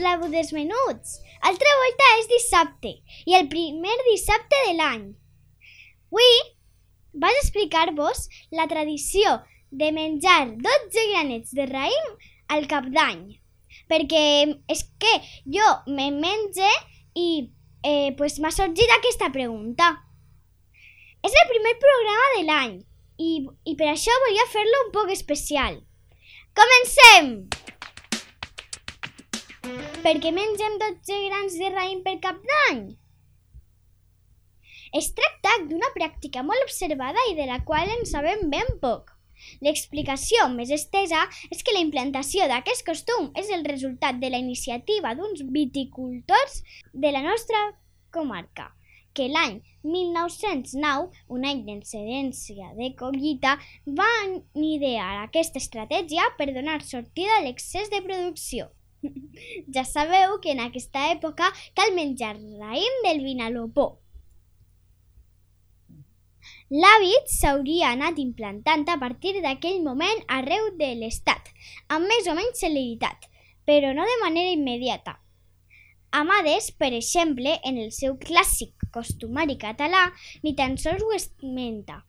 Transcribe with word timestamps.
Hola, 0.00 0.12
amics 0.16 0.30
de 0.30 0.30
la 0.30 0.30
Veu 0.30 0.30
dels 0.32 0.52
Menuts! 0.52 1.18
Altra 1.44 1.72
volta 1.78 2.06
és 2.20 2.28
dissabte 2.30 2.90
i 3.28 3.34
el 3.36 3.48
primer 3.52 3.96
dissabte 4.06 4.56
de 4.66 4.72
l'any. 4.78 5.02
Avui 6.08 6.38
vaig 7.24 7.36
explicar-vos 7.42 8.22
la 8.56 8.66
tradició 8.70 9.34
de 9.70 9.90
menjar 9.92 10.56
12 10.56 11.04
granets 11.12 11.52
de 11.52 11.66
raïm 11.68 12.08
al 12.48 12.66
cap 12.70 12.88
d'any. 12.88 13.36
Perquè 13.92 14.24
és 14.72 14.84
que 15.02 15.14
jo 15.44 15.68
me 15.86 16.08
menge 16.16 16.72
i 17.14 17.28
eh, 17.84 18.16
pues 18.16 18.40
m'ha 18.40 18.54
sorgit 18.56 18.96
aquesta 18.96 19.28
pregunta. 19.36 19.92
És 21.20 21.36
el 21.42 21.50
primer 21.52 21.76
programa 21.84 22.34
de 22.38 22.44
l'any 22.48 22.76
i, 23.20 23.32
i 23.68 23.76
per 23.76 23.92
això 23.92 24.16
volia 24.24 24.48
fer-lo 24.48 24.86
un 24.86 24.94
poc 24.96 25.12
especial. 25.12 25.82
Comencem! 26.56 27.34
Per 30.00 30.14
què 30.16 30.30
mengem 30.32 30.76
12 30.80 31.16
grans 31.26 31.54
de 31.60 31.66
raïm 31.72 31.98
per 32.04 32.14
cap 32.24 32.36
d'any? 32.50 32.78
Es 34.96 35.10
tracta 35.18 35.52
d'una 35.68 35.90
pràctica 35.96 36.40
molt 36.50 36.64
observada 36.64 37.24
i 37.28 37.34
de 37.36 37.44
la 37.50 37.58
qual 37.68 37.92
en 37.92 38.06
sabem 38.08 38.46
ben 38.54 38.70
poc. 38.80 39.12
L'explicació 39.66 40.46
més 40.54 40.72
estesa 40.78 41.26
és 41.50 41.60
que 41.60 41.76
la 41.76 41.84
implantació 41.84 42.48
d'aquest 42.48 42.86
costum 42.88 43.28
és 43.44 43.52
el 43.52 43.66
resultat 43.68 44.16
de 44.24 44.32
la 44.32 44.40
iniciativa 44.40 45.12
d'uns 45.20 45.44
viticultors 45.52 46.56
de 47.04 47.12
la 47.12 47.20
nostra 47.28 47.62
comarca, 48.10 48.70
que 49.12 49.28
l'any 49.28 49.60
1909, 49.84 51.24
un 51.28 51.48
any 51.52 51.64
d'excedència 51.68 52.72
de 52.80 52.94
collita, 52.96 53.58
van 54.00 54.36
idear 54.56 55.12
aquesta 55.20 55.60
estratègia 55.60 56.32
per 56.40 56.54
donar 56.56 56.80
sortida 56.88 57.36
a 57.36 57.48
l'excés 57.50 57.92
de 57.92 58.00
producció. 58.08 58.72
Ja 59.74 59.84
sabeu 59.84 60.38
que 60.42 60.52
en 60.52 60.60
aquesta 60.64 61.08
època 61.14 61.48
cal 61.78 61.94
menjar 61.96 62.34
raïm 62.36 63.02
del 63.06 63.24
vinalopó. 63.24 63.88
L'hàbit 66.70 67.32
s'hauria 67.34 67.90
anat 67.96 68.20
implantant 68.22 68.84
a 68.92 68.98
partir 69.00 69.34
d'aquell 69.42 69.80
moment 69.82 70.20
arreu 70.36 70.70
de 70.78 70.92
l'estat, 71.00 71.50
amb 71.88 72.06
més 72.06 72.28
o 72.30 72.36
menys 72.38 72.62
celeritat, 72.62 73.26
però 73.66 73.90
no 73.96 74.06
de 74.06 74.20
manera 74.22 74.54
immediata. 74.54 75.16
Amades, 76.20 76.70
per 76.74 76.92
exemple, 76.94 77.56
en 77.62 77.76
el 77.78 77.90
seu 77.94 78.16
clàssic 78.18 78.86
costumari 78.94 79.54
català, 79.58 80.08
ni 80.42 80.56
tan 80.58 80.78
sols 80.78 81.04
ho 81.06 81.12
esmenta. 81.14 82.00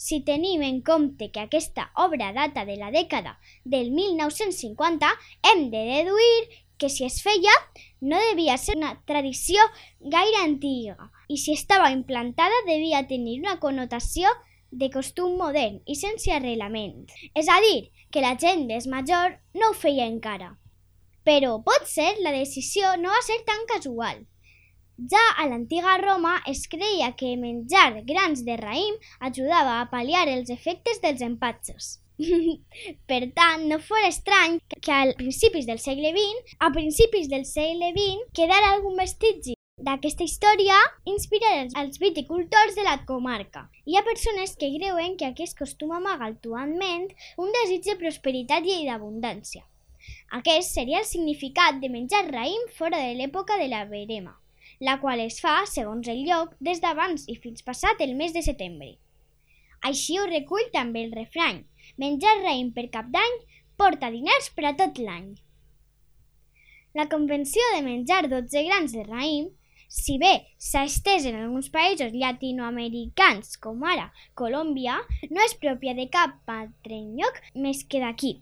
Si 0.00 0.22
tenim 0.24 0.62
en 0.64 0.80
compte 0.80 1.26
que 1.30 1.42
aquesta 1.42 1.90
obra 1.94 2.30
data 2.32 2.64
de 2.64 2.78
la 2.80 2.88
dècada 2.90 3.34
del 3.64 3.90
1950, 3.92 5.10
hem 5.50 5.66
de 5.74 5.82
deduir 5.90 6.38
que 6.78 6.88
si 6.88 7.04
es 7.04 7.18
feia 7.20 7.52
no 8.00 8.16
devia 8.30 8.56
ser 8.56 8.78
una 8.78 8.94
tradició 9.04 9.60
gaire 10.00 10.40
antiga 10.40 11.10
i 11.28 11.36
si 11.36 11.52
estava 11.52 11.90
implantada 11.92 12.64
devia 12.70 13.02
tenir 13.12 13.36
una 13.42 13.58
connotació 13.60 14.32
de 14.70 14.88
costum 14.94 15.36
modern 15.36 15.82
i 15.84 15.98
sense 16.00 16.32
arrelament. 16.32 17.04
És 17.34 17.52
a 17.52 17.60
dir, 17.60 17.90
que 18.10 18.24
la 18.24 18.38
gent 18.40 18.64
més 18.72 18.88
major 18.88 19.36
no 19.52 19.68
ho 19.68 19.76
feia 19.84 20.08
encara. 20.08 20.54
Però 21.28 21.58
potser 21.66 22.14
la 22.24 22.32
decisió 22.32 22.96
no 22.96 23.12
va 23.12 23.20
ser 23.28 23.42
tan 23.44 23.68
casual. 23.68 24.24
Ja 25.08 25.20
a 25.38 25.46
l'antiga 25.48 25.96
Roma 25.96 26.32
es 26.50 26.66
creia 26.68 27.06
que 27.16 27.28
menjar 27.40 28.02
grans 28.04 28.42
de 28.44 28.56
raïm 28.60 28.96
ajudava 29.28 29.76
a 29.80 29.86
pal·liar 29.88 30.26
els 30.28 30.50
efectes 30.52 30.98
dels 31.00 31.22
empatxos. 31.24 31.86
per 33.10 33.20
tant, 33.38 33.64
no 33.70 33.78
fos 33.80 34.04
estrany 34.08 34.58
que 34.74 34.92
a 34.92 35.14
principis 35.16 35.64
del 35.70 35.80
segle 35.80 36.10
XX, 36.16 36.52
a 36.58 36.68
principis 36.74 37.30
del 37.32 37.46
segle 37.48 37.88
XX, 37.94 38.26
quedara 38.36 38.74
algun 38.74 39.00
vestigi 39.00 39.54
d'aquesta 39.88 40.26
història 40.28 40.76
inspirar 41.14 41.54
els 41.84 41.96
viticultors 42.02 42.76
de 42.76 42.84
la 42.84 42.98
comarca. 43.08 43.64
Hi 43.88 43.96
ha 43.96 44.04
persones 44.10 44.52
que 44.60 44.68
creuen 44.76 45.16
que 45.16 45.30
aquest 45.30 45.56
costum 45.62 45.96
amaga 45.96 46.28
actualment 46.28 47.08
un 47.40 47.56
desig 47.56 47.88
de 47.88 47.96
prosperitat 48.04 48.68
i 48.68 48.84
d'abundància. 48.90 49.64
Aquest 50.42 50.76
seria 50.76 51.00
el 51.00 51.08
significat 51.08 51.80
de 51.80 51.88
menjar 51.88 52.26
raïm 52.28 52.68
fora 52.76 53.00
de 53.00 53.16
l'època 53.16 53.56
de 53.56 53.72
la 53.72 53.86
verema, 53.88 54.36
la 54.80 54.96
qual 55.00 55.20
es 55.20 55.38
fa, 55.44 55.60
segons 55.68 56.08
el 56.08 56.24
lloc, 56.24 56.56
des 56.60 56.80
d'abans 56.80 57.26
i 57.28 57.36
fins 57.36 57.62
passat 57.66 58.00
el 58.00 58.14
mes 58.16 58.32
de 58.32 58.42
setembre. 58.42 58.94
Així 59.84 60.18
ho 60.18 60.26
recull 60.28 60.66
també 60.72 61.04
el 61.06 61.14
refrany. 61.16 61.62
Menjar 62.00 62.34
raïm 62.40 62.72
per 62.76 62.88
cap 62.96 63.08
d'any 63.12 63.38
porta 63.80 64.10
diners 64.12 64.50
per 64.56 64.66
a 64.70 64.74
tot 64.76 64.98
l'any. 65.00 65.30
La 66.96 67.06
convenció 67.12 67.62
de 67.76 67.84
menjar 67.86 68.26
12 68.28 68.64
grans 68.66 68.92
de 68.96 69.04
raïm, 69.06 69.48
si 69.90 70.16
bé 70.22 70.32
s'ha 70.58 70.84
estès 70.88 71.24
en 71.26 71.38
alguns 71.38 71.70
països 71.74 72.12
llatinoamericans, 72.14 73.56
com 73.62 73.82
ara 73.84 74.10
Colòmbia, 74.38 75.00
no 75.30 75.44
és 75.44 75.56
pròpia 75.62 75.96
de 75.98 76.06
cap 76.12 76.54
altre 76.56 77.00
lloc 77.18 77.40
més 77.54 77.84
que 77.84 78.02
d'aquí. 78.02 78.38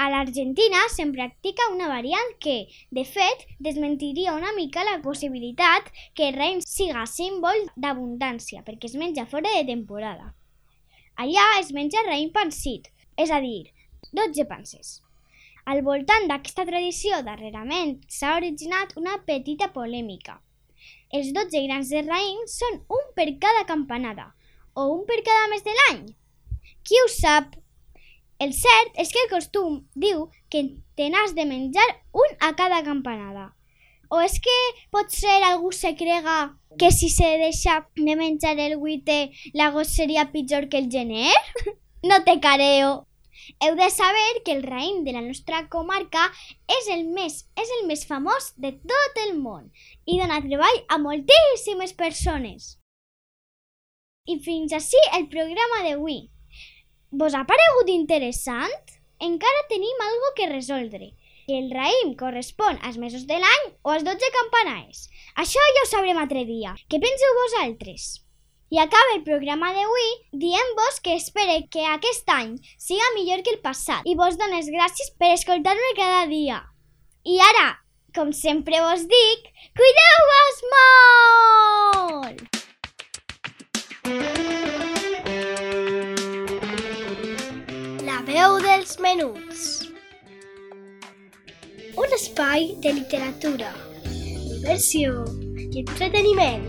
A 0.00 0.06
l'Argentina 0.08 0.78
se'n 0.88 1.10
practica 1.12 1.66
una 1.74 1.88
variant 1.90 2.30
que, 2.40 2.54
de 2.88 3.02
fet, 3.04 3.42
desmentiria 3.66 4.32
una 4.32 4.54
mica 4.56 4.84
la 4.86 4.94
possibilitat 5.04 5.90
que 6.16 6.30
raïm 6.36 6.62
siga 6.64 7.02
símbol 7.04 7.66
d'abundància, 7.76 8.62
perquè 8.64 8.88
es 8.88 8.96
menja 9.02 9.26
fora 9.28 9.52
de 9.58 9.66
temporada. 9.68 10.30
Allà 11.20 11.44
es 11.58 11.74
menja 11.76 12.06
raïm 12.06 12.32
pansit, 12.32 12.88
és 13.20 13.28
a 13.28 13.42
dir, 13.44 13.68
12 14.16 14.48
panses. 14.48 14.96
Al 15.68 15.84
voltant 15.84 16.30
d'aquesta 16.32 16.64
tradició, 16.72 17.20
darrerament, 17.26 17.98
s'ha 18.08 18.38
originat 18.40 18.96
una 18.96 19.20
petita 19.28 19.68
polèmica. 19.76 20.40
Els 21.12 21.34
12 21.36 21.66
grans 21.68 21.92
de 21.92 22.06
raïm 22.08 22.46
són 22.48 22.80
un 22.88 23.10
per 23.18 23.34
cada 23.44 23.68
campanada, 23.68 24.30
o 24.72 24.94
un 24.96 25.04
per 25.04 25.20
cada 25.28 25.48
mes 25.52 25.66
de 25.66 25.76
l'any. 25.76 26.06
Qui 26.88 27.04
ho 27.04 27.10
sap? 27.20 27.60
El 28.40 28.54
cert 28.56 28.94
és 29.02 29.10
que 29.12 29.20
el 29.26 29.28
costum 29.28 29.80
diu 30.02 30.28
que 30.48 30.62
te 30.96 31.10
n'has 31.12 31.34
de 31.36 31.44
menjar 31.44 31.88
un 32.22 32.30
a 32.40 32.54
cada 32.56 32.78
campanada. 32.86 33.50
O 34.08 34.20
és 34.24 34.38
que 34.42 34.56
potser 34.90 35.36
algú 35.44 35.72
se 35.76 35.92
crega 35.94 36.38
que 36.80 36.90
si 36.90 37.10
se 37.12 37.28
deixa 37.42 37.76
de 37.94 38.16
menjar 38.16 38.56
el 38.58 38.78
guité 38.80 39.18
l'agost 39.52 39.92
seria 39.94 40.30
pitjor 40.32 40.70
que 40.70 40.82
el 40.82 40.90
gener? 40.90 41.36
No 42.02 42.16
te 42.24 42.40
careo. 42.40 43.06
Heu 43.60 43.74
de 43.76 43.90
saber 43.92 44.40
que 44.42 44.52
el 44.56 44.62
raïm 44.64 45.02
de 45.04 45.12
la 45.12 45.20
nostra 45.20 45.66
comarca 45.68 46.22
és 46.78 46.88
el 46.94 47.04
més, 47.12 47.42
és 47.60 47.72
el 47.76 47.86
més 47.90 48.06
famós 48.08 48.54
de 48.56 48.72
tot 48.72 49.20
el 49.26 49.34
món 49.36 49.68
i 50.08 50.16
dona 50.16 50.40
treball 50.46 50.80
a 50.88 50.96
moltíssimes 50.96 51.92
persones. 51.92 52.78
I 54.24 54.40
fins 54.40 54.72
així 54.72 55.00
el 55.18 55.28
programa 55.28 55.84
d'avui. 55.84 56.22
Vos 57.10 57.34
ha 57.34 57.42
paregut 57.42 57.88
interessant? 57.90 58.92
Encara 59.18 59.66
tenim 59.70 60.02
algo 60.04 60.28
que 60.36 60.46
resoldre. 60.46 61.08
El 61.50 61.66
raïm 61.74 62.12
correspon 62.14 62.78
als 62.86 63.00
mesos 63.02 63.24
de 63.26 63.38
l'any 63.42 63.64
o 63.82 63.90
als 63.90 64.04
12 64.06 64.28
campanaes. 64.36 65.08
Això 65.34 65.64
ja 65.74 65.82
ho 65.82 65.88
sabrem 65.90 66.20
altre 66.22 66.44
dia. 66.46 66.76
Què 66.86 67.00
penseu 67.02 67.34
vosaltres? 67.40 68.22
I 68.70 68.78
acaba 68.78 69.16
el 69.16 69.24
programa 69.26 69.72
d'avui 69.74 70.08
dient-vos 70.44 71.02
que 71.02 71.18
espere 71.18 71.64
que 71.74 71.82
aquest 71.96 72.30
any 72.30 72.54
siga 72.78 73.10
millor 73.16 73.42
que 73.42 73.56
el 73.56 73.62
passat 73.66 74.06
i 74.06 74.14
vos 74.14 74.38
dones 74.38 74.70
gràcies 74.70 75.10
per 75.18 75.34
escoltar-me 75.34 75.90
cada 75.98 76.28
dia. 76.30 76.62
I 77.26 77.42
ara, 77.50 77.68
com 78.14 78.30
sempre 78.30 78.86
vos 78.86 79.02
dic, 79.10 79.50
cuideu-vos 79.74 80.62
molt! 80.76 81.09
Menuts. 89.10 89.90
Un 91.96 92.12
espai 92.14 92.76
de 92.82 92.92
literatura, 92.94 93.70
diversió 94.06 95.24
i 95.58 95.82
entreteniment. 95.82 96.68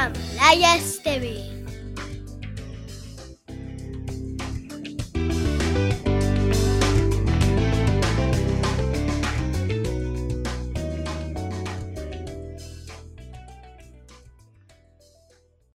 Amb 0.00 0.20
Laia 0.38 0.76
Esteve. 0.78 1.59